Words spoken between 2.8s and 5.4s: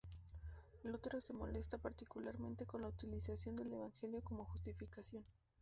la utilización del Evangelio como justificación.